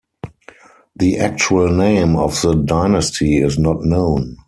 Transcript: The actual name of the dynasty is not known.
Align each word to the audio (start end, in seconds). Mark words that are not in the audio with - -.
The 0.95 1.19
actual 1.19 1.69
name 1.71 2.15
of 2.15 2.41
the 2.41 2.55
dynasty 2.55 3.37
is 3.37 3.59
not 3.59 3.83
known. 3.83 4.39